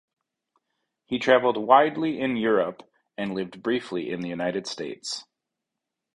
He 1.05 1.19
travelled 1.19 1.57
widely 1.57 2.19
in 2.19 2.35
Europe 2.35 2.81
and 3.19 3.35
lived 3.35 3.61
briefly 3.61 4.09
in 4.09 4.21
the 4.21 4.29
United 4.29 4.65
States. 4.65 5.25